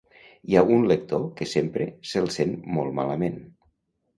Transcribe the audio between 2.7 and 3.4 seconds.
molt malament